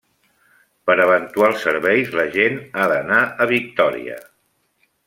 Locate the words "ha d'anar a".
2.75-3.51